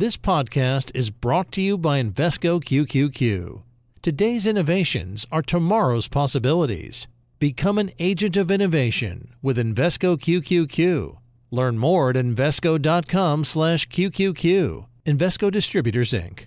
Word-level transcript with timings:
This 0.00 0.16
podcast 0.16 0.90
is 0.94 1.10
brought 1.10 1.52
to 1.52 1.60
you 1.60 1.76
by 1.76 2.02
Invesco 2.02 2.64
QQQ. 2.64 3.60
Today's 4.00 4.46
innovations 4.46 5.26
are 5.30 5.42
tomorrow's 5.42 6.08
possibilities. 6.08 7.06
Become 7.38 7.76
an 7.76 7.90
agent 7.98 8.38
of 8.38 8.50
innovation 8.50 9.34
with 9.42 9.58
Invesco 9.58 10.18
QQQ. 10.18 11.18
Learn 11.50 11.76
more 11.76 12.08
at 12.08 12.16
Invesco.com/QQQ. 12.16 14.86
Invesco 15.04 15.50
Distributors 15.50 16.12
Inc. 16.12 16.46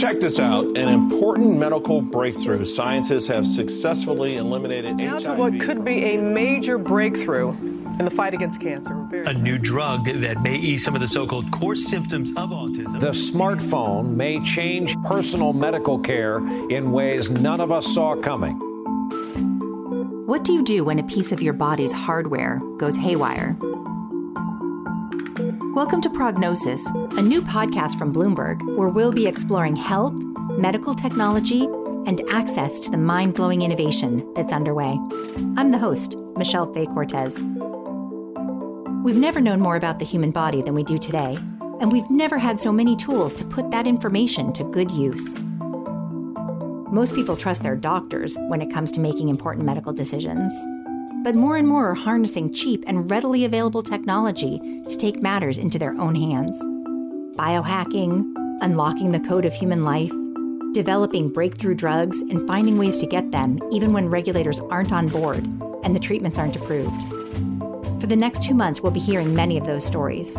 Check 0.00 0.20
this 0.20 0.40
out. 0.40 0.66
An 0.76 0.88
important 0.88 1.56
medical 1.56 2.02
breakthrough. 2.02 2.66
Scientists 2.74 3.28
have 3.28 3.44
successfully 3.44 4.36
eliminated 4.38 4.96
Now 4.96 5.20
to 5.20 5.34
what 5.34 5.60
could 5.60 5.84
be 5.84 6.14
a 6.14 6.16
major 6.16 6.78
breakthrough 6.78 7.50
in 7.50 8.04
the 8.04 8.10
fight 8.10 8.34
against 8.34 8.60
cancer. 8.60 9.06
Very 9.08 9.24
A 9.26 9.32
new 9.34 9.56
drug 9.56 10.06
that 10.06 10.42
may 10.42 10.56
ease 10.56 10.84
some 10.84 10.96
of 10.96 11.00
the 11.00 11.06
so 11.06 11.26
called 11.26 11.48
core 11.52 11.76
symptoms 11.76 12.30
of 12.30 12.50
autism. 12.50 12.98
The 12.98 13.10
smartphone 13.10 14.16
may 14.16 14.40
change 14.40 14.96
personal 15.04 15.52
medical 15.52 15.98
care 16.00 16.38
in 16.70 16.90
ways 16.90 17.30
none 17.30 17.60
of 17.60 17.70
us 17.70 17.86
saw 17.94 18.16
coming. 18.16 18.63
What 20.26 20.42
do 20.42 20.54
you 20.54 20.62
do 20.62 20.84
when 20.84 20.98
a 20.98 21.02
piece 21.02 21.32
of 21.32 21.42
your 21.42 21.52
body's 21.52 21.92
hardware 21.92 22.58
goes 22.78 22.96
haywire? 22.96 23.58
Welcome 25.74 26.00
to 26.00 26.08
Prognosis, 26.08 26.82
a 26.88 27.20
new 27.20 27.42
podcast 27.42 27.98
from 27.98 28.10
Bloomberg 28.10 28.62
where 28.74 28.88
we'll 28.88 29.12
be 29.12 29.26
exploring 29.26 29.76
health, 29.76 30.14
medical 30.52 30.94
technology, 30.94 31.64
and 32.06 32.22
access 32.30 32.80
to 32.80 32.90
the 32.90 32.96
mind 32.96 33.34
blowing 33.34 33.60
innovation 33.60 34.26
that's 34.32 34.50
underway. 34.50 34.98
I'm 35.58 35.72
the 35.72 35.78
host, 35.78 36.16
Michelle 36.38 36.72
Fay 36.72 36.86
Cortez. 36.86 37.44
We've 39.04 39.18
never 39.18 39.42
known 39.42 39.60
more 39.60 39.76
about 39.76 39.98
the 39.98 40.06
human 40.06 40.30
body 40.30 40.62
than 40.62 40.74
we 40.74 40.84
do 40.84 40.96
today, 40.96 41.36
and 41.82 41.92
we've 41.92 42.08
never 42.10 42.38
had 42.38 42.62
so 42.62 42.72
many 42.72 42.96
tools 42.96 43.34
to 43.34 43.44
put 43.44 43.70
that 43.72 43.86
information 43.86 44.54
to 44.54 44.64
good 44.64 44.90
use. 44.90 45.38
Most 46.94 47.16
people 47.16 47.34
trust 47.34 47.64
their 47.64 47.74
doctors 47.74 48.36
when 48.46 48.62
it 48.62 48.72
comes 48.72 48.92
to 48.92 49.00
making 49.00 49.28
important 49.28 49.66
medical 49.66 49.92
decisions. 49.92 50.52
But 51.24 51.34
more 51.34 51.56
and 51.56 51.66
more 51.66 51.90
are 51.90 51.94
harnessing 51.94 52.54
cheap 52.54 52.84
and 52.86 53.10
readily 53.10 53.44
available 53.44 53.82
technology 53.82 54.60
to 54.88 54.96
take 54.96 55.20
matters 55.20 55.58
into 55.58 55.76
their 55.76 56.00
own 56.00 56.14
hands. 56.14 56.56
Biohacking, 57.36 58.32
unlocking 58.60 59.10
the 59.10 59.18
code 59.18 59.44
of 59.44 59.52
human 59.52 59.82
life, 59.82 60.12
developing 60.72 61.32
breakthrough 61.32 61.74
drugs, 61.74 62.20
and 62.20 62.46
finding 62.46 62.78
ways 62.78 62.98
to 62.98 63.06
get 63.06 63.32
them 63.32 63.58
even 63.72 63.92
when 63.92 64.08
regulators 64.08 64.60
aren't 64.60 64.92
on 64.92 65.08
board 65.08 65.42
and 65.82 65.96
the 65.96 66.00
treatments 66.00 66.38
aren't 66.38 66.54
approved. 66.54 67.02
For 68.00 68.06
the 68.06 68.14
next 68.14 68.44
two 68.44 68.54
months, 68.54 68.80
we'll 68.80 68.92
be 68.92 69.00
hearing 69.00 69.34
many 69.34 69.58
of 69.58 69.66
those 69.66 69.84
stories. 69.84 70.34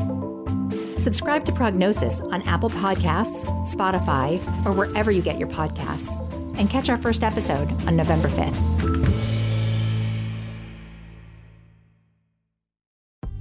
Subscribe 1.03 1.43
to 1.47 1.51
Prognosis 1.51 2.21
on 2.21 2.41
Apple 2.43 2.69
Podcasts, 2.69 3.43
Spotify, 3.65 4.37
or 4.65 4.71
wherever 4.71 5.11
you 5.11 5.21
get 5.21 5.37
your 5.37 5.49
podcasts. 5.49 6.34
And 6.57 6.69
catch 6.69 6.89
our 6.89 6.97
first 6.97 7.23
episode 7.23 7.71
on 7.87 7.95
November 7.95 8.27
5th. 8.29 9.04